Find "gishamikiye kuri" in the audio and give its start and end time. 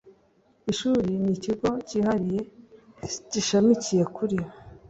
3.31-4.37